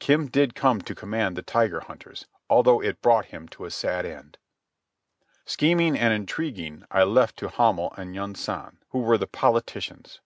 [0.00, 4.04] Kim did come to command the Tiger Hunters, although it brought him to a sad
[4.04, 4.36] end.
[5.44, 10.20] Scheming and intriguing I left to Hamel and Yunsan, who were the politicians.